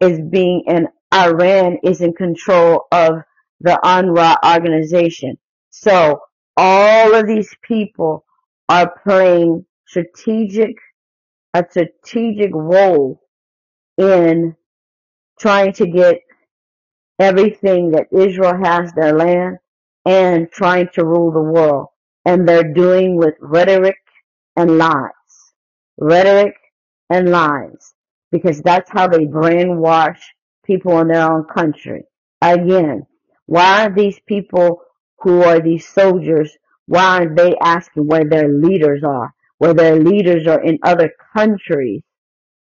is 0.00 0.20
being 0.30 0.64
and 0.68 0.88
Iran 1.14 1.78
is 1.84 2.00
in 2.00 2.14
control 2.14 2.86
of 2.92 3.22
the 3.60 3.78
UNRWA 3.84 4.36
organization. 4.44 5.38
So 5.70 6.20
all 6.56 7.14
of 7.14 7.26
these 7.26 7.54
people 7.62 8.24
are 8.68 8.92
playing 9.04 9.64
strategic 9.86 10.76
a 11.56 11.64
strategic 11.70 12.50
role 12.52 13.20
in 13.96 14.54
trying 15.40 15.72
to 15.72 15.86
get 15.86 16.18
everything 17.18 17.92
that 17.92 18.08
Israel 18.12 18.58
has 18.62 18.92
their 18.92 19.14
land 19.16 19.56
and 20.04 20.50
trying 20.50 20.88
to 20.94 21.04
rule 21.04 21.32
the 21.32 21.40
world. 21.40 21.88
And 22.26 22.46
they're 22.46 22.74
doing 22.74 23.16
with 23.16 23.34
rhetoric 23.40 23.96
and 24.56 24.76
lies. 24.76 25.12
Rhetoric 25.98 26.54
and 27.08 27.30
lies. 27.30 27.94
Because 28.30 28.60
that's 28.60 28.90
how 28.90 29.08
they 29.08 29.24
brainwash 29.24 30.20
people 30.64 31.00
in 31.00 31.08
their 31.08 31.30
own 31.30 31.44
country. 31.44 32.02
Again, 32.42 33.06
why 33.46 33.86
are 33.86 33.94
these 33.94 34.20
people 34.28 34.82
who 35.20 35.42
are 35.42 35.60
these 35.60 35.88
soldiers, 35.88 36.56
why 36.86 37.18
aren't 37.20 37.36
they 37.36 37.56
asking 37.62 38.06
where 38.08 38.24
their 38.28 38.48
leaders 38.48 39.02
are? 39.04 39.32
Where 39.58 39.74
their 39.74 39.96
leaders 39.96 40.46
are 40.46 40.62
in 40.62 40.78
other 40.84 41.12
countries, 41.36 42.02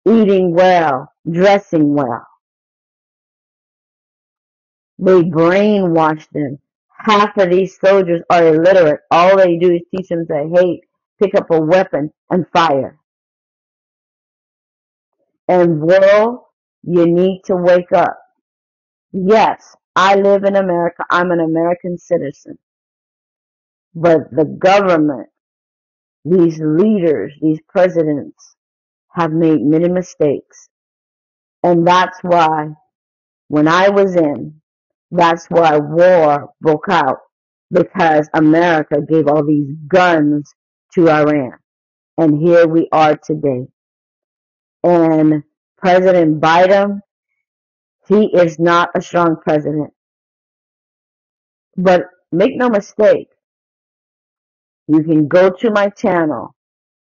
eating 0.07 0.53
well, 0.53 1.11
dressing 1.29 1.93
well. 1.95 2.27
They 4.99 5.23
brainwash 5.23 6.27
them. 6.31 6.59
Half 6.89 7.37
of 7.37 7.49
these 7.51 7.77
soldiers 7.79 8.21
are 8.31 8.47
illiterate. 8.47 9.01
All 9.11 9.37
they 9.37 9.57
do 9.57 9.73
is 9.73 9.81
teach 9.95 10.09
them 10.09 10.25
to 10.27 10.49
hate, 10.55 10.81
pick 11.21 11.35
up 11.35 11.51
a 11.51 11.59
weapon, 11.61 12.11
and 12.31 12.45
fire. 12.53 12.97
And 15.47 15.81
world, 15.81 16.41
you 16.83 17.05
need 17.07 17.41
to 17.45 17.55
wake 17.55 17.91
up. 17.93 18.17
Yes, 19.13 19.75
I 19.97 20.15
live 20.17 20.45
in 20.45 20.57
America. 20.57 21.05
I'm 21.11 21.31
an 21.31 21.41
American 21.41 21.97
citizen. 21.99 22.59
But 23.95 24.31
the 24.31 24.45
government, 24.45 25.29
these 26.25 26.59
leaders, 26.61 27.33
these 27.41 27.59
presidents 27.69 28.55
have 29.11 29.31
made 29.31 29.61
many 29.61 29.89
mistakes. 29.89 30.69
And 31.63 31.87
that's 31.87 32.19
why 32.23 32.69
when 33.49 33.67
I 33.67 33.89
was 33.89 34.15
in, 34.15 34.61
that's 35.11 35.47
why 35.47 35.77
war 35.77 36.49
broke 36.61 36.89
out 36.89 37.19
because 37.71 38.29
America 38.33 38.97
gave 39.09 39.27
all 39.27 39.45
these 39.45 39.69
guns 39.87 40.51
to 40.95 41.09
Iran. 41.09 41.53
And 42.17 42.41
here 42.41 42.67
we 42.67 42.89
are 42.91 43.17
today. 43.17 43.67
And 44.83 45.43
President 45.77 46.41
Biden 46.41 47.01
he 48.07 48.25
is 48.35 48.59
not 48.59 48.89
a 48.95 49.01
strong 49.01 49.37
president. 49.41 49.91
But 51.77 52.03
make 52.31 52.57
no 52.57 52.69
mistake, 52.69 53.29
you 54.87 55.03
can 55.03 55.27
go 55.27 55.49
to 55.51 55.71
my 55.71 55.89
channel 55.89 56.55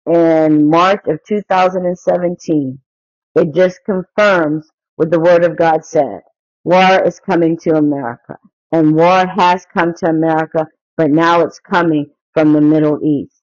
in 0.05 0.69
March 0.69 1.01
of 1.07 1.19
2017. 1.27 2.79
It 3.35 3.53
just 3.53 3.79
confirms 3.85 4.67
what 4.95 5.11
the 5.11 5.19
Word 5.19 5.43
of 5.43 5.57
God 5.57 5.85
said. 5.85 6.21
War 6.63 7.03
is 7.05 7.19
coming 7.19 7.57
to 7.63 7.71
America. 7.75 8.37
And 8.71 8.95
war 8.95 9.25
has 9.27 9.65
come 9.73 9.93
to 9.99 10.09
America, 10.09 10.67
but 10.97 11.11
now 11.11 11.41
it's 11.41 11.59
coming 11.59 12.07
from 12.33 12.53
the 12.53 12.61
Middle 12.61 12.99
East. 13.03 13.41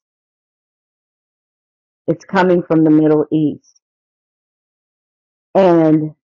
It's 2.06 2.24
coming 2.24 2.62
from 2.62 2.84
the 2.84 2.90
Middle 2.90 3.26
East. 3.32 3.80
And 5.54 6.14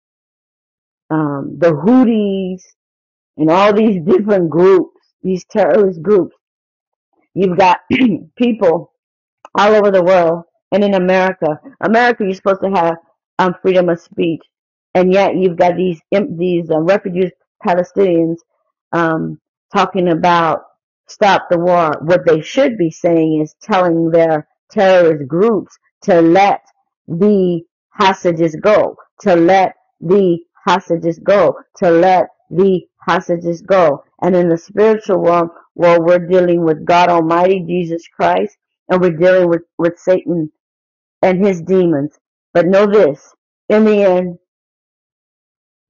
um, 1.10 1.56
the 1.58 1.72
Houthis, 1.72 2.62
and 3.38 3.50
all 3.50 3.74
these 3.74 4.02
different 4.04 4.50
groups, 4.50 5.00
these 5.22 5.44
terrorist 5.46 6.02
groups. 6.02 6.36
You've 7.34 7.58
got 7.58 7.80
people 8.38 8.92
all 9.54 9.74
over 9.74 9.90
the 9.92 10.04
world 10.04 10.44
and 10.72 10.84
in 10.84 10.94
America. 10.94 11.60
America, 11.82 12.24
you're 12.24 12.34
supposed 12.34 12.62
to 12.62 12.70
have 12.70 12.96
um, 13.38 13.54
freedom 13.62 13.88
of 13.88 14.00
speech, 14.00 14.42
and 14.94 15.12
yet 15.12 15.36
you've 15.36 15.58
got 15.58 15.76
these 15.76 16.00
these 16.12 16.70
uh, 16.70 16.80
refugee 16.80 17.32
Palestinians 17.66 18.36
um, 18.92 19.40
talking 19.74 20.08
about 20.08 20.62
stop 21.08 21.48
the 21.50 21.58
war. 21.58 21.92
What 22.02 22.26
they 22.26 22.40
should 22.40 22.78
be 22.78 22.90
saying 22.90 23.42
is 23.42 23.54
telling 23.62 24.10
their 24.10 24.48
terrorist 24.70 25.28
groups 25.28 25.76
to 26.04 26.22
let 26.22 26.62
the 27.08 27.62
hostages 27.90 28.56
go, 28.62 28.96
to 29.22 29.36
let 29.36 29.74
the 30.00 30.38
hostages 30.66 31.20
go, 31.20 31.56
to 31.78 31.90
let 31.90 32.28
the 32.50 32.82
hostages 33.00 33.62
go. 33.62 34.04
And 34.22 34.36
in 34.36 34.50
the 34.50 34.58
spiritual 34.58 35.18
realm, 35.18 35.50
well, 35.76 36.02
we're 36.02 36.20
dealing 36.28 36.64
with 36.64 36.86
God 36.86 37.10
Almighty, 37.10 37.64
Jesus 37.66 38.08
Christ, 38.08 38.58
and 38.90 39.00
we're 39.02 39.12
dealing 39.16 39.50
with, 39.50 39.62
with 39.78 39.98
Satan 39.98 40.52
and 41.22 41.44
his 41.44 41.62
demons. 41.62 42.18
But 42.54 42.66
know 42.66 42.86
this, 42.86 43.34
in 43.68 43.84
the 43.86 44.02
end, 44.02 44.38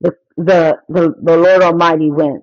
the, 0.00 0.12
the, 0.36 0.78
the, 0.88 1.14
the 1.22 1.36
Lord 1.36 1.62
Almighty 1.62 2.10
wins. 2.10 2.42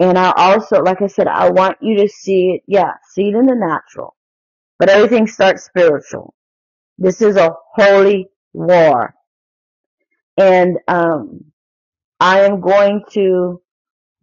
And 0.00 0.18
I 0.18 0.32
also, 0.36 0.82
like 0.82 1.02
I 1.02 1.06
said, 1.08 1.28
I 1.28 1.50
want 1.50 1.78
you 1.80 1.98
to 1.98 2.08
see 2.08 2.56
it, 2.56 2.62
yeah, 2.66 2.92
see 3.14 3.28
it 3.28 3.34
in 3.36 3.46
the 3.46 3.54
natural. 3.54 4.16
But 4.78 4.90
everything 4.90 5.26
starts 5.26 5.64
spiritual. 5.64 6.34
This 6.98 7.22
is 7.22 7.36
a 7.36 7.54
holy 7.74 8.28
war. 8.54 9.14
And 10.36 10.78
um, 10.88 11.40
I 12.20 12.40
am 12.40 12.60
going 12.60 13.02
to, 13.12 13.62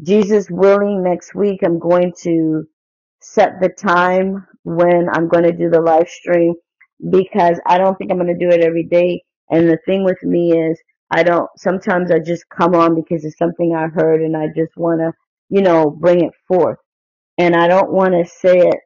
Jesus 0.01 0.47
willing, 0.49 1.03
next 1.03 1.35
week, 1.35 1.61
I'm 1.63 1.79
going 1.79 2.13
to 2.23 2.65
set 3.21 3.61
the 3.61 3.69
time 3.69 4.47
when 4.63 5.07
I'm 5.13 5.27
going 5.27 5.43
to 5.45 5.51
do 5.53 5.69
the 5.69 5.81
live 5.81 6.09
stream 6.09 6.55
because 7.11 7.59
I 7.67 7.77
don't 7.77 7.97
think 7.97 8.11
I'm 8.11 8.17
going 8.19 8.37
to 8.37 8.47
do 8.47 8.53
it 8.53 8.61
every 8.61 8.85
day. 8.85 9.23
And 9.49 9.69
the 9.69 9.79
thing 9.85 10.03
with 10.03 10.21
me 10.23 10.53
is, 10.53 10.79
I 11.11 11.23
don't, 11.23 11.49
sometimes 11.57 12.11
I 12.11 12.19
just 12.19 12.45
come 12.49 12.75
on 12.75 12.95
because 12.95 13.25
it's 13.25 13.37
something 13.37 13.75
I 13.75 13.87
heard 13.87 14.21
and 14.21 14.35
I 14.37 14.47
just 14.55 14.73
want 14.77 15.01
to, 15.01 15.13
you 15.49 15.61
know, 15.61 15.89
bring 15.91 16.21
it 16.23 16.33
forth. 16.47 16.77
And 17.37 17.55
I 17.55 17.67
don't 17.67 17.91
want 17.91 18.13
to 18.13 18.25
say 18.29 18.57
it 18.59 18.79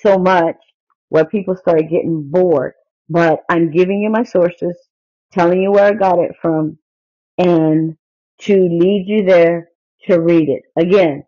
so 0.00 0.18
much 0.18 0.56
where 1.10 1.26
people 1.26 1.56
start 1.56 1.82
getting 1.90 2.28
bored. 2.30 2.74
But 3.08 3.40
I'm 3.50 3.70
giving 3.70 4.02
you 4.02 4.10
my 4.10 4.24
sources, 4.24 4.76
telling 5.32 5.62
you 5.62 5.72
where 5.72 5.84
I 5.84 5.92
got 5.94 6.18
it 6.18 6.32
from, 6.40 6.78
and 7.38 7.96
to 8.42 8.54
lead 8.54 9.04
you 9.06 9.24
there 9.24 9.68
to 10.06 10.20
read 10.20 10.48
it. 10.48 10.62
Again, 10.76 11.24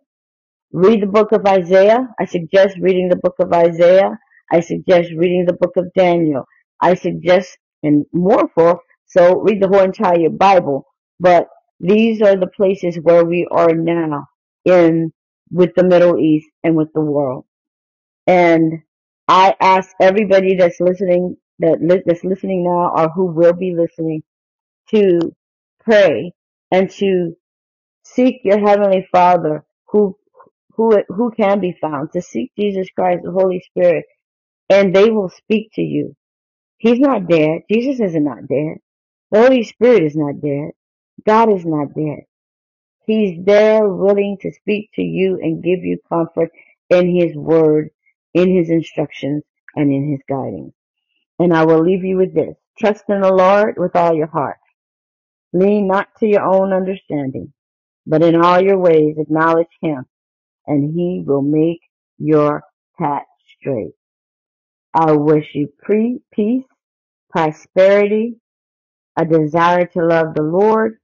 read 0.72 1.02
the 1.02 1.06
book 1.06 1.32
of 1.32 1.46
Isaiah. 1.46 2.08
I 2.18 2.24
suggest 2.26 2.76
reading 2.80 3.08
the 3.08 3.16
book 3.16 3.36
of 3.40 3.52
Isaiah. 3.52 4.18
I 4.52 4.60
suggest 4.60 5.10
reading 5.16 5.46
the 5.46 5.54
book 5.54 5.72
of 5.76 5.92
Daniel. 5.94 6.44
I 6.80 6.94
suggest, 6.94 7.56
and 7.82 8.06
more 8.12 8.48
for, 8.54 8.80
so 9.06 9.40
read 9.40 9.62
the 9.62 9.68
whole 9.68 9.82
entire 9.82 10.30
Bible. 10.30 10.86
But 11.20 11.48
these 11.80 12.22
are 12.22 12.36
the 12.36 12.48
places 12.56 12.98
where 13.02 13.24
we 13.24 13.46
are 13.50 13.74
now 13.74 14.26
in, 14.64 15.12
with 15.50 15.74
the 15.76 15.84
Middle 15.84 16.18
East 16.18 16.48
and 16.64 16.76
with 16.76 16.92
the 16.94 17.00
world. 17.00 17.44
And 18.26 18.82
I 19.28 19.54
ask 19.60 19.90
everybody 20.00 20.56
that's 20.56 20.80
listening, 20.80 21.36
that 21.60 21.80
li- 21.82 22.02
that's 22.06 22.24
listening 22.24 22.64
now, 22.64 22.92
or 22.96 23.10
who 23.10 23.26
will 23.26 23.54
be 23.54 23.74
listening, 23.76 24.22
to 24.90 25.34
pray 25.84 26.32
and 26.72 26.90
to 26.90 27.36
seek 28.04 28.40
your 28.44 28.60
heavenly 28.60 29.08
Father, 29.12 29.64
who 29.88 30.16
who 30.76 30.98
who 31.08 31.32
can 31.32 31.60
be 31.60 31.76
found, 31.80 32.12
to 32.12 32.22
seek 32.22 32.52
Jesus 32.58 32.88
Christ, 32.96 33.22
the 33.24 33.32
Holy 33.32 33.60
Spirit, 33.60 34.06
and 34.70 34.94
they 34.94 35.10
will 35.10 35.30
speak 35.30 35.70
to 35.74 35.82
you. 35.82 36.16
He's 36.78 37.00
not 37.00 37.28
dead. 37.28 37.62
Jesus 37.70 38.00
is 38.00 38.16
not 38.16 38.48
dead. 38.48 38.78
The 39.32 39.40
Holy 39.40 39.64
Spirit 39.64 40.04
is 40.04 40.16
not 40.16 40.40
dead. 40.42 40.72
God 41.26 41.52
is 41.52 41.66
not 41.66 41.94
dead. 41.94 42.20
He's 43.06 43.44
there 43.44 43.88
willing 43.88 44.38
to 44.42 44.52
speak 44.52 44.90
to 44.94 45.02
you 45.02 45.38
and 45.42 45.62
give 45.64 45.84
you 45.84 45.98
comfort 46.08 46.50
in 46.90 47.14
His 47.16 47.36
Word, 47.36 47.90
in 48.34 48.54
His 48.56 48.70
instructions, 48.70 49.44
and 49.76 49.92
in 49.92 50.10
His 50.12 50.20
guiding. 50.28 50.72
And 51.40 51.54
I 51.54 51.66
will 51.66 51.82
leave 51.82 52.04
you 52.04 52.18
with 52.18 52.34
this. 52.34 52.56
Trust 52.80 53.06
in 53.10 53.22
the 53.22 53.34
Lord 53.34 53.76
with 53.78 53.96
all 53.96 54.14
your 54.14 54.28
heart. 54.28 54.58
Lean 55.54 55.88
not 55.88 56.08
to 56.20 56.28
your 56.28 56.42
own 56.44 56.72
understanding, 56.72 57.52
but 58.06 58.22
in 58.22 58.36
all 58.36 58.60
your 58.62 58.78
ways 58.78 59.16
acknowledge 59.18 59.68
Him, 59.82 60.06
and 60.66 60.94
He 60.94 61.22
will 61.26 61.42
make 61.42 61.80
your 62.18 62.62
path 62.98 63.24
straight. 63.58 63.92
I 64.94 65.12
wish 65.12 65.46
you 65.54 65.68
pre- 65.82 66.22
peace, 66.32 66.64
prosperity, 67.30 68.36
a 69.16 69.24
desire 69.26 69.86
to 69.86 70.06
love 70.06 70.34
the 70.34 70.42
Lord, 70.42 70.98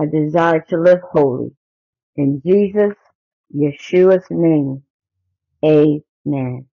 a 0.00 0.06
desire 0.06 0.64
to 0.70 0.78
live 0.80 1.00
holy. 1.12 1.52
In 2.16 2.42
Jesus, 2.46 2.94
Yeshua's 3.56 4.26
name, 4.30 4.84
amen. 5.64 6.66